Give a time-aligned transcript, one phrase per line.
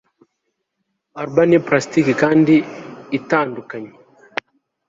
[1.21, 2.55] Urbanely plastike kandi
[3.17, 3.91] itandukanye